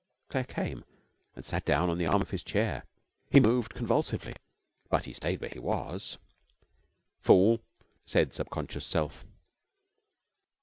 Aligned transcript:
Claire 0.29 0.45
came 0.45 0.83
and 1.35 1.45
sat 1.45 1.63
down 1.63 1.87
on 1.87 1.99
the 1.99 2.07
arm 2.07 2.23
of 2.23 2.31
his 2.31 2.41
chair. 2.41 2.85
He 3.29 3.39
moved 3.39 3.75
convulsively, 3.75 4.35
but 4.89 5.05
he 5.05 5.13
stayed 5.13 5.39
where 5.41 5.51
he 5.51 5.59
was. 5.59 6.17
'Fool!' 7.19 7.61
said 8.03 8.33
Subconscious 8.33 8.83
Self. 8.87 9.25